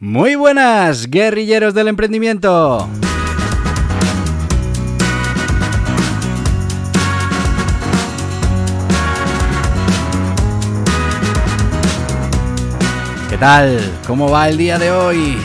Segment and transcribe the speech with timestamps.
[0.00, 2.88] Muy buenas, guerrilleros del emprendimiento.
[13.28, 13.80] ¿Qué tal?
[14.06, 15.36] ¿Cómo va el día de hoy?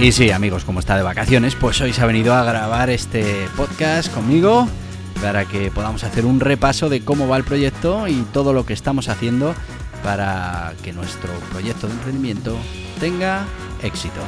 [0.00, 3.46] Y sí, amigos, como está de vacaciones, pues hoy se ha venido a grabar este
[3.56, 4.66] podcast conmigo
[5.20, 8.72] para que podamos hacer un repaso de cómo va el proyecto y todo lo que
[8.72, 9.54] estamos haciendo
[10.02, 12.56] para que nuestro proyecto de emprendimiento
[12.98, 13.44] tenga
[13.82, 14.20] éxito.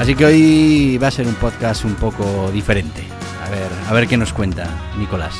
[0.00, 3.04] Así que hoy va a ser un podcast un poco diferente.
[3.46, 5.36] A ver, a ver qué nos cuenta Nicolás.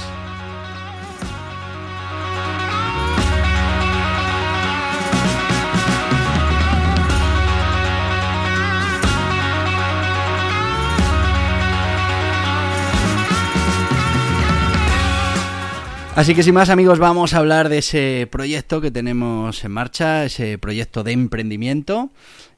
[16.17, 20.25] Así que sin más amigos vamos a hablar de ese proyecto que tenemos en marcha,
[20.25, 22.11] ese proyecto de emprendimiento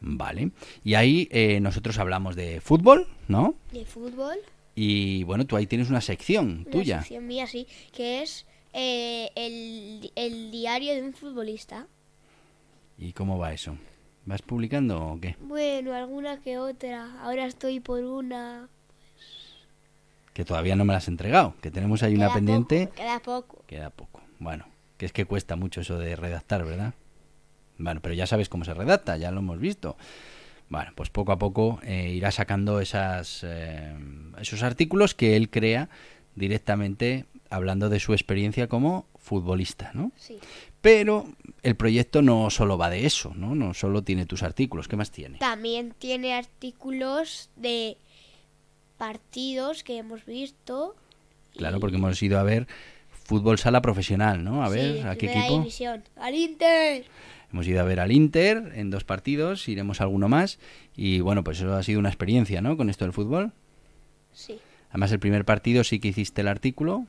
[0.00, 0.50] Vale.
[0.84, 3.56] Y ahí eh, nosotros hablamos de fútbol, ¿no?
[3.72, 4.36] De fútbol.
[4.76, 6.98] Y bueno, tú ahí tienes una sección Una tuya.
[7.00, 11.88] sección mía, sí, que es eh, el, el diario de un futbolista.
[12.96, 13.76] ¿Y cómo va eso?
[14.28, 15.36] ¿Vas publicando o qué?
[15.40, 17.18] Bueno, alguna que otra.
[17.22, 18.68] Ahora estoy por una.
[20.34, 22.88] Que todavía no me la has entregado, que tenemos ahí una pendiente.
[22.88, 23.64] poco, queda poco.
[23.66, 24.20] Queda poco.
[24.38, 24.66] Bueno,
[24.98, 26.92] que es que cuesta mucho eso de redactar, ¿verdad?
[27.78, 29.96] Bueno, pero ya sabes cómo se redacta, ya lo hemos visto.
[30.68, 33.96] Bueno, pues poco a poco eh, irá sacando esas, eh,
[34.38, 35.88] esos artículos que él crea
[36.34, 40.10] directamente hablando de su experiencia como futbolista, ¿no?
[40.16, 40.38] Sí.
[40.80, 41.26] Pero
[41.62, 43.54] el proyecto no solo va de eso, ¿no?
[43.54, 45.38] No solo tiene tus artículos, ¿qué más tiene?
[45.38, 47.96] También tiene artículos de
[48.96, 50.96] partidos que hemos visto.
[51.56, 52.66] Claro, porque hemos ido a ver
[53.10, 54.64] fútbol sala profesional, ¿no?
[54.64, 55.58] A Sí, ver, ¿a qué equipo?
[55.58, 56.02] división.
[56.16, 57.04] ¡Al Inter!
[57.52, 60.58] Hemos ido a ver al Inter en dos partidos, iremos a alguno más.
[60.96, 62.76] Y bueno, pues eso ha sido una experiencia, ¿no?
[62.76, 63.52] Con esto del fútbol.
[64.32, 64.58] Sí.
[64.90, 67.06] Además, el primer partido sí que hiciste el artículo.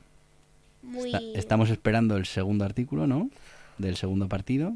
[0.82, 1.08] Muy...
[1.14, 3.30] Está- estamos esperando el segundo artículo, ¿no?
[3.78, 4.74] Del segundo partido.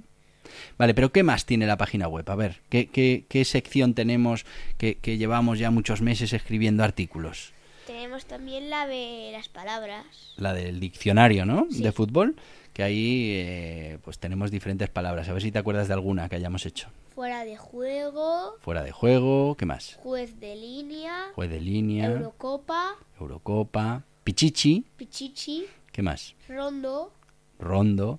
[0.78, 2.28] Vale, pero ¿qué más tiene la página web?
[2.30, 4.44] A ver, ¿qué, qué, qué sección tenemos
[4.76, 7.52] que, que llevamos ya muchos meses escribiendo artículos?
[7.86, 10.04] Tenemos también la de las palabras.
[10.36, 11.66] La del diccionario, ¿no?
[11.70, 11.82] Sí.
[11.82, 12.36] De fútbol,
[12.72, 15.28] que ahí eh, pues tenemos diferentes palabras.
[15.28, 16.88] A ver si te acuerdas de alguna que hayamos hecho.
[17.14, 19.98] Fuera de juego, Fuera de juego, ¿qué más?
[20.02, 25.64] juez de línea, Juez de línea, Eurocopa, Eurocopa, Pichichi, Pichichi,
[25.94, 26.34] ¿qué más?
[26.48, 27.12] Rondo,
[27.60, 28.18] Rondo.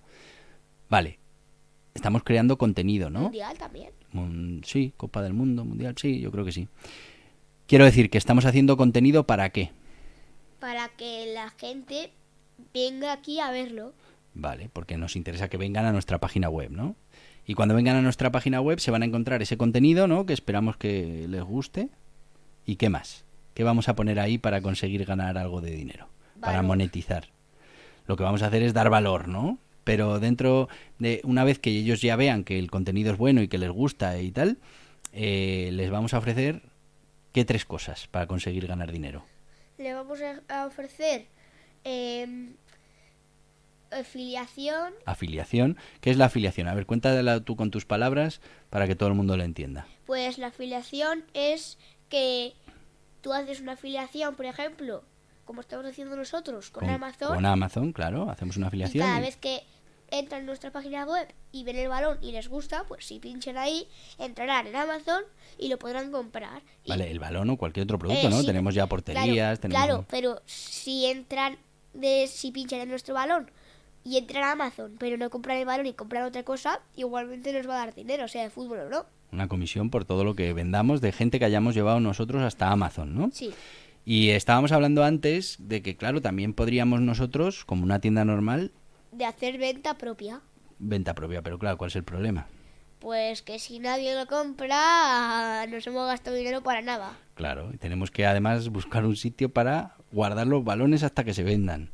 [0.90, 1.20] Vale,
[1.94, 3.24] estamos creando contenido, ¿no?
[3.24, 3.92] Mundial también.
[4.64, 6.70] Sí, Copa del Mundo, Mundial, sí, yo creo que sí.
[7.68, 9.72] Quiero decir que estamos haciendo contenido para qué.
[10.62, 12.12] Para que la gente
[12.74, 13.94] venga aquí a verlo.
[14.34, 16.96] Vale, porque nos interesa que vengan a nuestra página web, ¿no?
[17.46, 20.26] Y cuando vengan a nuestra página web se van a encontrar ese contenido, ¿no?
[20.26, 21.90] Que esperamos que les guste.
[22.66, 23.26] ¿Y qué más?
[23.54, 26.08] ¿Qué vamos a poner ahí para conseguir ganar algo de dinero?
[26.40, 27.35] Para monetizar.
[28.08, 29.58] Lo que vamos a hacer es dar valor, ¿no?
[29.84, 30.68] Pero dentro
[31.00, 33.70] de una vez que ellos ya vean que el contenido es bueno y que les
[33.70, 34.58] gusta y tal,
[35.14, 36.62] eh, les vamos a ofrecer
[37.34, 39.24] qué tres cosas para conseguir ganar dinero.
[39.78, 40.20] Le vamos
[40.50, 41.28] a- ofrecer
[41.84, 42.54] em,
[43.92, 45.78] afiliación, Afiliación.
[46.02, 46.68] ¿Qué es la afiliación?
[46.68, 49.86] A ver, cuéntala tú con tus palabras para que todo el mundo lo entienda.
[50.06, 51.78] pues la afiliación es
[52.10, 52.54] que
[53.22, 55.04] tú haces una afiliación, por ejemplo,
[55.46, 59.06] como estamos haciendo nosotros con, Amazon, Con Amazon, claro, hacemos una y afiliación.
[59.06, 59.62] cada y- vez que
[60.12, 63.58] entran en nuestra página web y ven el balón y les gusta, pues si pinchan
[63.58, 63.88] ahí,
[64.20, 65.24] entrarán en Amazon
[65.58, 66.62] y lo podrán comprar.
[66.84, 68.40] Y- Vale, el balón o cualquier otro producto, Eh, ¿no?
[68.42, 69.84] sí, tenemos ya claro, porterías, tenemos...
[69.86, 71.58] Claro, pero si entran
[71.94, 73.50] de si pinchan en nuestro balón
[74.04, 77.68] y entran a Amazon, pero no compran el balón y compran otra cosa, igualmente nos
[77.68, 79.06] va a dar dinero, sea de fútbol o no.
[79.32, 83.16] Una comisión por todo lo que vendamos de gente que hayamos llevado nosotros hasta Amazon,
[83.16, 83.32] ¿no?
[83.34, 83.52] Sí,
[84.06, 88.72] Y estábamos hablando antes de que, claro, también podríamos nosotros, como una tienda normal,
[89.12, 90.42] de hacer venta propia.
[90.78, 92.48] venta propia, pero claro, ¿cuál es el problema?
[93.00, 97.18] Pues que si nadie lo compra, nos hemos gastado dinero para nada.
[97.36, 101.44] Claro, y tenemos que además buscar un sitio para guardar los balones hasta que se
[101.44, 101.90] vendan.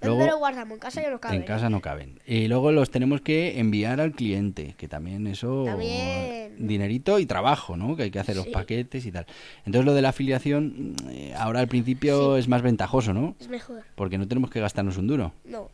[0.00, 0.74] ¿Dónde Luego, lo guardamos?
[0.74, 1.36] En casa ya no cabe.
[1.36, 2.20] en casa no caben.
[2.26, 5.64] Y luego los tenemos que enviar al cliente, que también eso...
[5.64, 6.41] También.
[6.66, 7.96] Dinerito y trabajo, ¿no?
[7.96, 9.26] Que hay que hacer los paquetes y tal.
[9.66, 12.40] Entonces lo de la afiliación, eh, ahora al principio Sí.
[12.40, 13.34] es más ventajoso, ¿no?
[13.40, 13.82] Es mejor.
[13.94, 15.32] Porque no tenemos que gastarnos un duro.
[15.44, 15.68] No.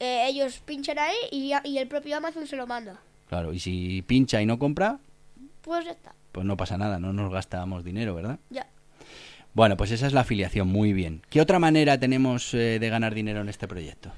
[0.00, 3.00] Eh, ellos pinchan ahí y, y el propio Amazon se lo manda.
[3.28, 5.00] Claro, y si pincha y no compra,
[5.62, 6.14] Pues ya está.
[6.32, 8.38] pues no pasa nada, no nos gastamos dinero, ¿verdad?
[8.50, 8.66] Ya.
[9.54, 11.22] Bueno, pues esa es la afiliación, muy bien.
[11.30, 14.12] ¿Qué otra manera tenemos eh, de ganar dinero en este proyecto?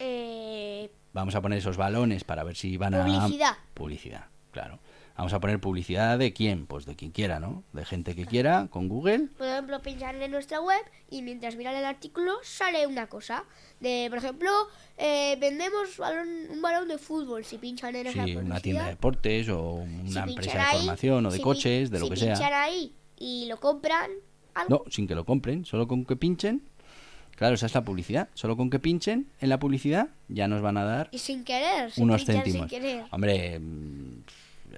[0.00, 3.04] Eh, Vamos a poner esos balones para ver si van a...
[3.04, 3.52] Publicidad.
[3.74, 4.78] Publicidad, claro.
[5.16, 7.64] Vamos a poner publicidad de quién, pues de quien quiera, ¿no?
[7.72, 9.28] De gente que quiera, con Google.
[9.38, 10.80] por ejemplo, pinchan en nuestra web
[11.10, 13.44] y mientras miran el artículo sale una cosa.
[13.80, 14.50] De, por ejemplo,
[14.98, 17.44] eh, vendemos balón- un balón de fútbol.
[17.46, 20.52] Si pinchan en esa Sí, una publicidad, tienda de deportes o si una pinchan empresa
[20.52, 22.34] de ahí, formación o de si coches, de lo si que sea.
[22.34, 24.10] pinchan ahí y lo compran,
[24.52, 24.84] algo.
[24.84, 26.62] No, sin que lo compren, solo con que pinchen.
[27.36, 28.28] Claro, esa es la publicidad.
[28.34, 31.90] Solo con que pinchen en la publicidad ya nos van a dar Y sin querer,
[31.90, 32.68] si unos céntimos.
[32.70, 33.04] sin querer.
[33.10, 33.60] Hombre,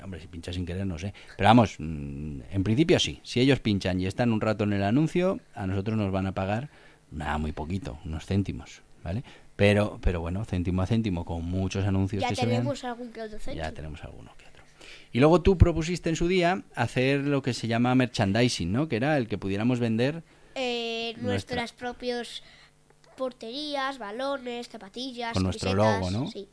[0.02, 1.12] hombre, si pincha sin querer no sé.
[1.36, 3.20] Pero vamos, mm, en principio sí.
[3.22, 6.32] Si ellos pinchan y están un rato en el anuncio, a nosotros nos van a
[6.32, 6.68] pagar
[7.10, 9.22] nada, muy poquito, unos céntimos, ¿vale?
[9.56, 13.10] Pero, pero bueno, céntimo a céntimo, con muchos anuncios Ya que se vean, tenemos algún
[13.12, 13.64] que otro céntimo.
[13.64, 14.62] ya tenemos alguno que otro.
[15.12, 18.88] Y luego tú propusiste en su día hacer lo que se llama merchandising, ¿no?
[18.88, 20.22] Que era el que pudiéramos vender
[20.54, 22.42] Eh, Nuestra- nuestras propias
[23.16, 26.26] porterías, balones, zapatillas, Con nuestro logo, ¿no?
[26.30, 26.48] Sí,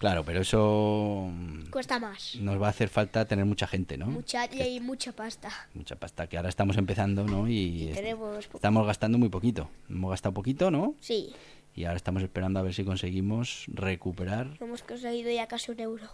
[0.00, 2.34] Claro, pero eso mm, cuesta más.
[2.40, 4.06] nos va a hacer falta tener mucha gente, ¿no?
[4.06, 5.50] Mucha y hay mucha pasta.
[5.74, 7.46] Mucha pasta, que ahora estamos empezando, ¿no?
[7.46, 9.68] Y, Y tenemos estamos gastando muy poquito.
[9.90, 10.94] Hemos gastado poquito, ¿no?
[11.00, 11.34] Sí,
[11.76, 16.08] Y ahora estamos esperando a ver si conseguimos recuperar hemos conseguido ya casi un euro.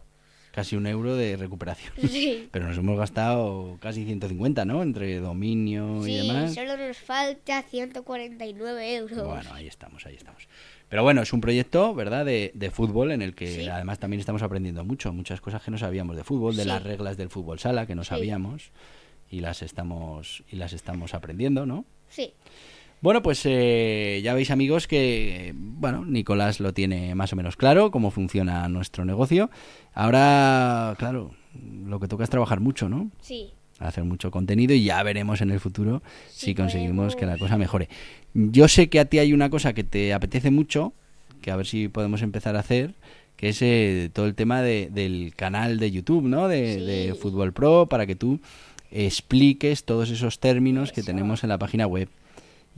[0.57, 1.93] Casi un euro de recuperación.
[2.09, 2.49] Sí.
[2.53, 4.83] Pero nos hemos gastado casi 150, ¿no?
[4.83, 6.55] Entre dominio y Sí, demás.
[6.55, 9.25] solo nos falta 149 euros.
[9.27, 10.49] Bueno, ahí estamos, ahí estamos.
[10.89, 13.69] Pero bueno, es un proyecto, ¿verdad?, de, de fútbol en el que Sí.
[13.69, 17.17] además también estamos aprendiendo mucho, muchas cosas que no sabíamos de fútbol, de las reglas
[17.17, 18.71] del fútbol sala que no sabíamos
[19.31, 21.85] y las estamos y las estamos aprendiendo, ¿no?
[22.09, 22.33] Sí,
[23.03, 27.91] Bueno, pues eh, ya veis amigos que, bueno, Nicolás lo tiene más o menos claro,
[27.91, 29.51] cómo funciona nuestro negocio.
[29.95, 31.31] Ahora, claro,
[31.87, 33.11] lo que toca es trabajar mucho, ¿no?
[33.21, 33.51] sí.
[33.79, 37.89] hacer mucho contenido y ya veremos en el futuro si conseguimos que la cosa mejore.
[38.33, 40.95] Yo sé que a ti hay una cosa que te apetece mucho,
[41.43, 42.95] que a ver si podemos empezar a hacer,
[43.37, 46.49] que es eh, todo el tema de- del canal de YouTube, ¿no?
[46.49, 46.81] De, Sí.
[46.87, 48.41] de Fútbol Pro, para que tú
[48.91, 52.09] expliques todos esos términos que tenemos en la página web.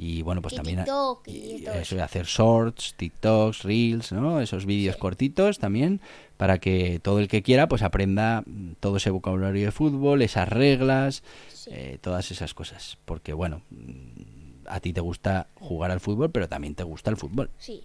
[0.01, 4.41] Y bueno, pues Y también TikTok y eso de hacer shorts, TikToks, reels, ¿no?
[4.41, 5.01] Esos vídeos Sí.
[5.01, 6.01] cortitos también
[6.37, 10.49] para que todo el que quiera pues aprenda mm, todo ese vocabulario de fútbol, esas
[10.49, 11.71] reglas, Sí.
[11.73, 12.97] eh, todas esas cosas.
[13.05, 17.17] Porque bueno, mm, a ti te gusta jugar al fútbol, pero también te gusta el
[17.17, 17.83] fútbol, Sí.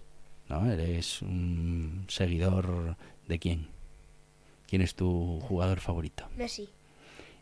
[0.48, 0.70] ¿no?
[0.70, 3.66] Eres un seguidor de quién?
[4.68, 6.28] ¿Quién es tu jugador favorito?
[6.36, 6.68] Messi.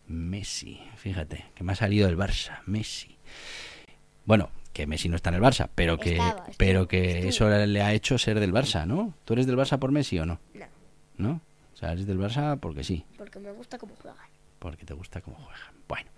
[0.08, 3.16] Messi, fíjate, que me ha salido el Barça, Messi.
[4.24, 7.48] Bueno, que Messi no está en el Barça, pero que, Estaba, pero que estuvo.
[7.50, 9.14] eso le ha hecho ser del Barça, ¿no?
[9.24, 10.40] ¿Tú eres del Barça por Messi o no?
[10.54, 10.66] No,
[11.18, 11.40] ¿No?
[11.74, 14.26] O sea, eres del Barça porque sí, porque me gusta cómo juegan.
[14.58, 15.72] porque te gusta cómo juegan.
[15.88, 16.10] Bueno.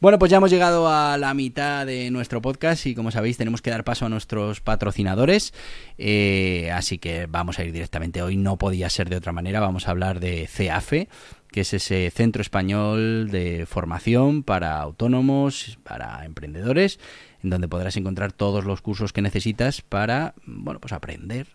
[0.00, 3.60] bueno, pues ya hemos llegado a la mitad de nuestro podcast y como sabéis tenemos
[3.60, 5.52] que dar paso a nuestros patrocinadores,
[5.98, 8.22] eh, así que vamos a ir directamente.
[8.22, 11.08] Hoy no podía ser de otra manera, vamos a hablar de CEAFE,
[11.50, 16.98] que es ese centro español de formación para autónomos, para emprendedores,
[17.42, 21.46] en donde podrás encontrar todos los cursos que necesitas para, bueno, pues aprender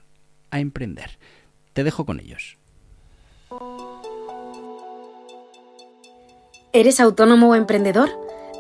[0.51, 1.17] a emprender.
[1.73, 2.57] Te dejo con ellos.
[6.71, 8.09] ¿Eres autónomo o emprendedor?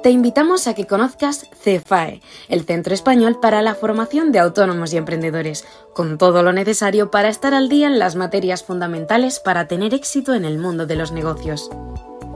[0.03, 4.97] Te invitamos a que conozcas CEFAE, el Centro Español para la Formación de Autónomos y
[4.97, 9.93] Emprendedores, con todo lo necesario para estar al día en las materias fundamentales para tener
[9.93, 11.69] éxito en el mundo de los negocios.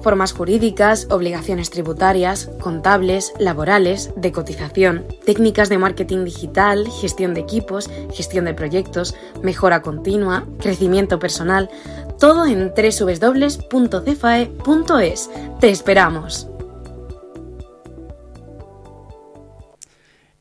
[0.08, 7.90] Formas jurídicas, obligaciones tributarias, contables, laborales, de cotización, técnicas de marketing digital, gestión de equipos,
[8.14, 11.70] gestión de proyectos, mejora continua, crecimiento personal,
[12.22, 13.70] todo en www.cefae.es.
[15.60, 16.48] ¡Te esperamos!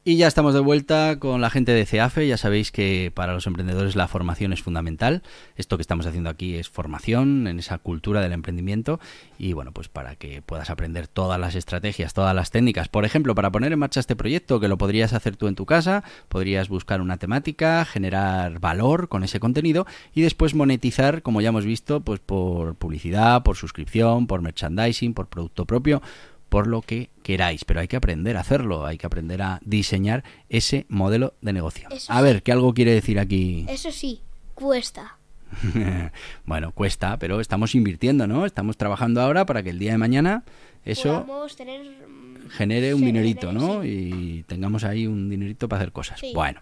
[0.08, 2.28] Y ya estamos de vuelta con la gente de CEAFE.
[2.28, 5.24] Ya sabéis que para los emprendedores la formación es fundamental.
[5.56, 9.00] Esto que estamos haciendo aquí es formación en esa cultura del emprendimiento.
[9.36, 12.88] Y bueno, pues para que puedas aprender todas las estrategias, todas las técnicas.
[12.88, 15.66] Por ejemplo, para poner en marcha este proyecto, que lo podrías hacer tú en tu
[15.66, 21.48] casa, podrías buscar una temática, generar valor con ese contenido y después monetizar, como ya
[21.48, 26.00] hemos visto, pues por publicidad, por suscripción, por merchandising, por producto propio
[26.48, 30.24] por lo que queráis, pero hay que aprender a hacerlo, hay que aprender a diseñar
[30.48, 31.88] ese modelo de negocio.
[31.90, 32.22] Eso a sí.
[32.22, 33.66] ver, ¿qué algo quiere decir aquí?
[33.68, 34.20] Eso sí,
[34.54, 35.18] cuesta.
[36.44, 38.46] bueno, cuesta, pero estamos invirtiendo, ¿no?
[38.46, 40.44] Estamos trabajando ahora para que el día de mañana
[40.84, 41.82] eso Podamos tener...
[41.84, 43.82] mm, genere un dinerito, ¿no?
[43.82, 43.88] sí.
[43.88, 46.20] Y tengamos ahí un dinerito para hacer cosas.
[46.20, 46.32] Sí.
[46.34, 46.60] Bueno,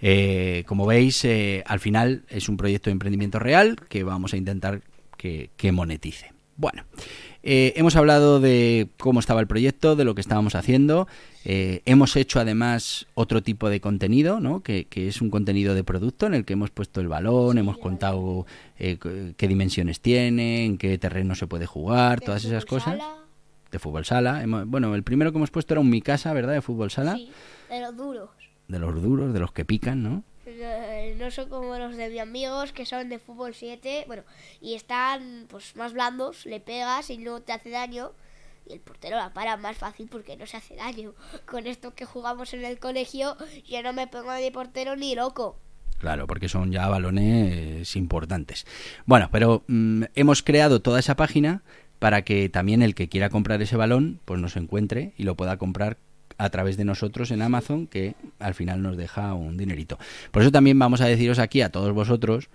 [0.00, 4.36] eh, como veis, eh, al final es un proyecto de emprendimiento real que vamos a
[4.36, 4.82] intentar
[5.16, 6.32] que, que monetice.
[6.56, 6.84] Bueno,
[7.42, 11.08] eh, hemos hablado de cómo estaba el proyecto, de lo que estábamos haciendo.
[11.44, 14.60] eh, hemos hecho además otro tipo de contenido, ¿no?
[14.60, 17.78] Que, que es un contenido de producto en el que hemos puesto el balón, hemos
[17.78, 18.46] contado
[18.78, 18.98] eh,
[19.36, 23.14] qué dimensiones tiene, en qué terreno se puede jugar, todas esas cosas sala,
[23.70, 24.44] de fútbol sala.
[24.66, 26.52] Bueno, el primero que hemos puesto era un Mi Casa, ¿verdad?
[26.52, 27.16] De fútbol sala.
[27.16, 27.30] Sí,
[27.70, 28.30] de los duros.
[28.68, 30.24] De los duros, de los que pican, ¿no?
[30.58, 34.22] Eh, No son como los de mis amigos que son de fútbol 7, bueno,
[34.60, 38.12] y están pues más blandos, le pegas y no te hace daño.
[38.66, 41.14] Y el portero la para más fácil porque no se hace daño.
[41.46, 45.58] Con esto que jugamos en el colegio, yo no me pongo de portero ni loco.
[45.98, 48.66] Claro, porque son ya balones importantes.
[49.04, 51.62] Bueno, pero mm, hemos creado toda esa página
[51.98, 55.58] para que también el que quiera comprar ese balón, pues nos encuentre y lo pueda
[55.58, 55.98] comprar
[56.40, 59.98] a través de nosotros en Amazon, que al final nos deja un dinerito.
[60.30, 62.48] Por eso también vamos a deciros aquí a todos vosotros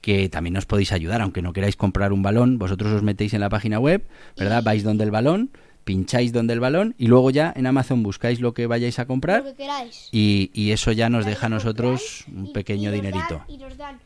[0.00, 3.40] que también nos podéis ayudar, aunque no queráis comprar un balón, vosotros os metéis en
[3.40, 4.62] la página web, ¿verdad?
[4.62, 5.50] Vais donde el balón,
[5.84, 9.08] pincháis donde el balón y luego ya en Amazon buscáis lo que vayáis a Lo
[9.08, 9.66] comprar que
[10.12, 13.38] y, y eso ya nos deja a nosotros un pequeño y dinerito.
[13.38, 13.98] dan- y nos dan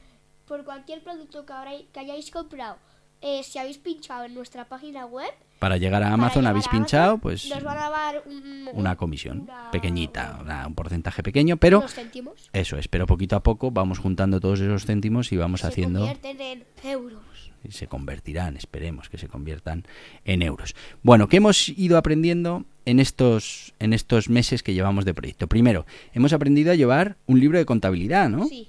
[0.47, 2.77] por cualquier producto que, habráis- que hayáis comprado.
[3.23, 6.71] Eh, si habéis pinchado en nuestra página web, Para llegar a Amazon llegar habéis a
[6.71, 11.23] pinchado, pues nos van a dar un- una un- comisión una- pequeñita, una- un porcentaje
[11.23, 12.49] pequeño, pero unos céntimos.
[12.53, 16.01] eso es, pero poquito a poco vamos juntando todos esos céntimos y vamos se haciendo
[16.01, 17.21] convierten en euros.
[17.63, 19.85] y se convertirán, esperemos que se conviertan
[20.25, 20.75] en euros.
[21.03, 25.47] Bueno, ¿qué hemos ido aprendiendo en estos en estos meses que llevamos de proyecto?
[25.47, 25.85] Primero,
[26.15, 28.47] hemos aprendido a llevar un libro de contabilidad, ¿no?
[28.47, 28.67] Sí,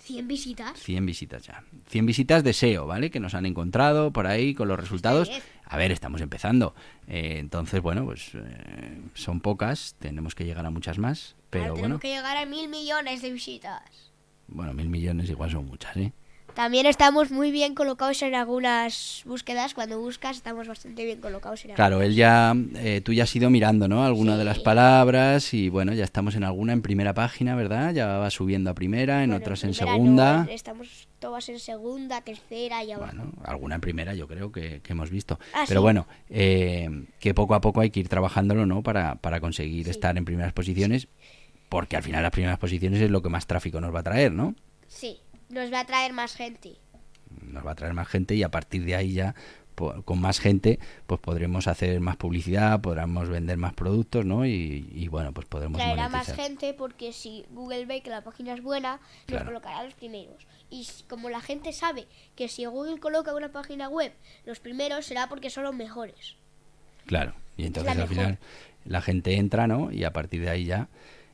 [0.00, 0.78] 100 visitas.
[0.78, 1.64] 100 visitas ya.
[1.88, 3.10] 100 visitas de SEO, ¿vale?
[3.10, 5.30] Que nos han encontrado por ahí con los resultados.
[5.68, 6.74] A ver, estamos empezando.
[7.08, 11.72] Eh, entonces, bueno, pues eh, son pocas, tenemos que llegar a muchas más, pero Ahora
[11.72, 13.82] bueno, tenemos que llegar a mil millones de visitas.
[14.46, 16.12] bueno, mil millones igual son muchas, ¿eh?
[16.56, 19.74] También estamos muy bien colocados en algunas búsquedas.
[19.74, 23.50] Cuando buscas, estamos bastante bien colocados en Claro, él ya, eh, tú ya has ido
[23.50, 24.02] mirando, ¿no?
[24.06, 27.92] Alguna de las palabras y bueno, ya estamos en alguna en primera página, ¿verdad?
[27.92, 30.44] Ya va subiendo a primera, en Bueno, otras en primera segunda.
[30.44, 33.12] no, estamos todas en segunda, tercera y abajo.
[33.14, 35.38] Bueno, alguna en primera yo creo que, que hemos visto.
[35.52, 35.82] Ah, Pero sí.
[35.82, 36.88] bueno, eh,
[37.20, 38.82] que poco a poco hay que ir trabajándolo, ¿no?
[38.82, 39.90] Para, para conseguir Sí.
[39.90, 41.08] estar en primeras posiciones,
[41.68, 44.32] porque al final las primeras posiciones es lo que más tráfico nos va a traer,
[44.32, 44.54] ¿no?
[44.88, 46.76] Sí, nos va a traer más gente.
[47.42, 49.34] Nos va a traer más gente y a partir de ahí ya
[49.76, 54.46] con más gente pues podremos hacer más publicidad, podremos vender más productos, ¿no?
[54.46, 58.54] Y, y, bueno, pues podremos Traerá más gente porque si Google ve que la página
[58.54, 59.44] es buena, Claro.
[59.44, 60.46] nos colocará los primeros.
[60.70, 64.12] Y como la gente sabe que si Google coloca una página web,
[64.46, 66.36] los primeros será porque son los mejores.
[67.04, 67.34] Claro.
[67.56, 68.38] Y entonces al final
[68.84, 69.92] la gente entra, ¿no?
[69.92, 70.88] Y a partir de ahí ya.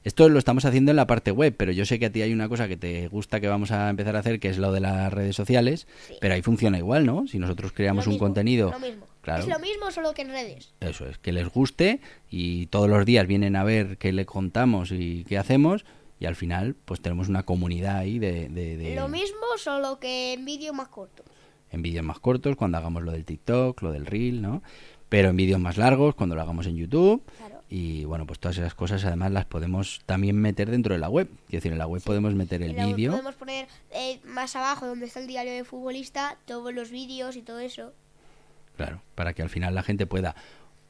[0.05, 2.33] Esto lo estamos haciendo en la parte web, pero yo sé que a ti hay
[2.33, 4.81] una cosa que te gusta que vamos a empezar a hacer, que es lo de
[4.81, 6.15] las redes sociales, Sí.
[6.21, 7.27] pero ahí funciona igual, ¿no?
[7.29, 9.07] Si nosotros creamos un contenido, Lo mismo.
[9.21, 10.75] claro, Es lo mismo, solo que en redes.
[10.81, 14.91] eso es, que les guste y todos los días vienen a ver qué le contamos
[14.91, 15.85] y qué hacemos
[16.19, 20.33] y al final pues tenemos una comunidad ahí de, de- de- Lo mismo, solo que
[20.33, 21.23] en vídeo más corto.
[21.71, 24.63] en vídeos más cortos, cuando hagamos lo del TikTok, lo del Reel, ¿no?
[25.09, 27.23] Pero en vídeos más largos, cuando lo hagamos en YouTube.
[27.39, 27.52] Claro.
[27.75, 31.27] Y bueno, pues todas esas cosas además las podemos también meter dentro de la web.
[31.47, 33.13] Es decir, en la web podemos meter el vídeo.
[33.13, 37.41] Podemos poner eh, más abajo, donde está el diario de futbolista, todos los vídeos y
[37.41, 37.95] todo eso.
[38.77, 40.37] Claro, para que al final la gente pueda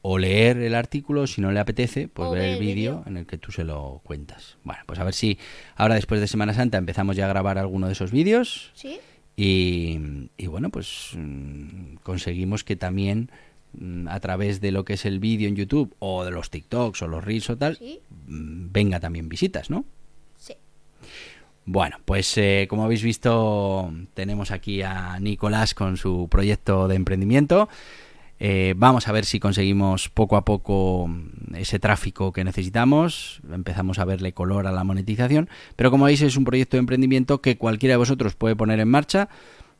[0.01, 3.25] o leer el artículo, si no le apetece, pues O ver el vídeo en el
[3.25, 4.57] que tú se lo cuentas.
[4.65, 5.39] Bueno, pues a ver si
[5.77, 8.99] ahora después de Semana Santa empezamos ya a grabar alguno de esos vídeos ¿Sí?
[9.37, 13.31] y, y bueno, pues mm, conseguimos que también
[14.07, 17.07] a través de lo que es el vídeo en YouTube o de los TikToks o
[17.07, 17.99] los Reels o tal, Sí.
[18.27, 19.85] mm, venga también visitas, ¿no?
[20.37, 20.53] Sí.
[21.65, 27.69] Bueno, pues eh, como habéis visto, tenemos aquí a Nicolás con su proyecto de emprendimiento.
[28.39, 33.39] Eh, vamos a ver si conseguimos poco a poco mm, ese tráfico que necesitamos.
[33.49, 35.49] Empezamos a verle color a la monetización.
[35.77, 38.89] Pero como veis, es un proyecto de emprendimiento que cualquiera de vosotros puede poner en
[38.89, 39.29] marcha.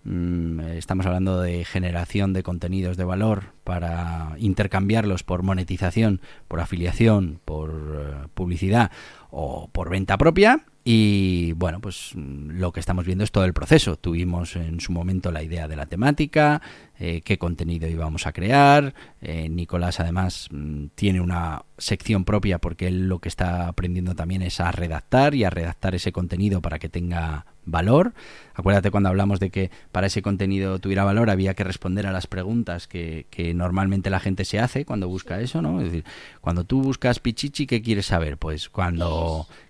[0.03, 7.39] Mm, Estamos hablando de generación de contenidos de valor para intercambiarlos por monetización, por afiliación,
[7.45, 8.91] por eh, publicidad
[9.33, 10.63] o por venta propia.
[10.85, 13.95] Y bueno, pues mm, lo que estamos viendo es todo el proceso.
[13.95, 16.61] Tuvimos en su momento la idea de la temática,
[16.99, 18.93] eh, qué contenido íbamos a crear.
[19.21, 24.41] Eh, Nicolás además mm, tiene una sección propia porque él lo que está aprendiendo también
[24.41, 28.13] es a redactar y a redactar ese contenido para que tenga valor.
[28.53, 32.27] Acuérdate cuando hablamos de que para ese contenido tuviera valor había que responder a las
[32.27, 35.79] preguntas que, que normalmente la gente se hace cuando busca eso, ¿no?
[35.79, 36.03] Es decir,
[36.41, 38.37] cuando tú buscas Pichichi, ¿qué quieres saber?
[38.37, 39.22] Pues cuando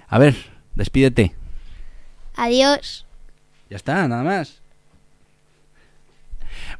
[0.08, 0.36] A ver,
[0.74, 1.34] despídete.
[2.36, 3.06] Adiós.
[3.70, 4.60] Ya está, nada más.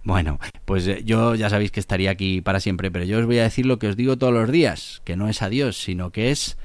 [0.03, 3.39] Bueno, pues eh, yo ya sabéis que estaría aquí para siempre, pero yo os voy
[3.39, 6.31] a decir lo que os digo todos los días, que no es adiós, sino que
[6.31, 6.57] es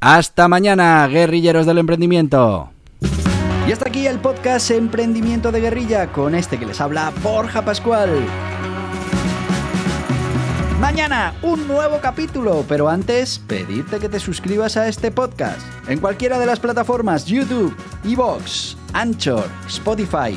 [0.00, 2.70] hasta mañana, guerrilleros del emprendimiento.
[3.66, 8.10] Y hasta aquí el podcast Emprendimiento de Guerrilla con este que les habla Borja Pascual.
[10.80, 16.40] Mañana un nuevo capítulo, pero antes pedirte que te suscribas a este podcast en cualquiera
[16.40, 17.72] de las plataformas YouTube,
[18.04, 20.36] Evox, Anchor, Spotify,